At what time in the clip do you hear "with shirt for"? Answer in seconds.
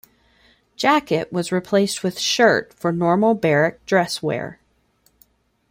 2.01-2.91